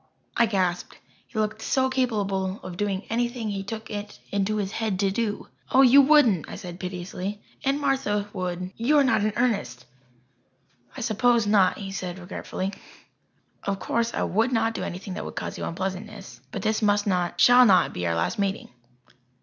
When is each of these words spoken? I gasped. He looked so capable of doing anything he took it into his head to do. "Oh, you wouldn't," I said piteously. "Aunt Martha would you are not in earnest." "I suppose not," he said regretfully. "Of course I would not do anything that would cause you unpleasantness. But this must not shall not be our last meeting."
I 0.35 0.47
gasped. 0.47 0.97
He 1.27 1.37
looked 1.37 1.61
so 1.61 1.87
capable 1.87 2.59
of 2.63 2.75
doing 2.75 3.05
anything 3.11 3.49
he 3.49 3.61
took 3.63 3.91
it 3.91 4.17
into 4.31 4.55
his 4.57 4.71
head 4.71 4.99
to 5.01 5.11
do. 5.11 5.49
"Oh, 5.71 5.83
you 5.83 6.01
wouldn't," 6.01 6.49
I 6.49 6.55
said 6.55 6.79
piteously. 6.79 7.39
"Aunt 7.63 7.79
Martha 7.79 8.27
would 8.33 8.71
you 8.77 8.97
are 8.97 9.03
not 9.03 9.23
in 9.23 9.31
earnest." 9.35 9.85
"I 10.97 11.01
suppose 11.01 11.45
not," 11.45 11.77
he 11.77 11.91
said 11.91 12.17
regretfully. 12.17 12.73
"Of 13.61 13.77
course 13.77 14.11
I 14.11 14.23
would 14.23 14.51
not 14.51 14.73
do 14.73 14.81
anything 14.81 15.13
that 15.13 15.23
would 15.23 15.35
cause 15.35 15.59
you 15.59 15.65
unpleasantness. 15.65 16.41
But 16.51 16.63
this 16.63 16.81
must 16.81 17.05
not 17.05 17.39
shall 17.39 17.63
not 17.67 17.93
be 17.93 18.07
our 18.07 18.15
last 18.15 18.39
meeting." 18.39 18.69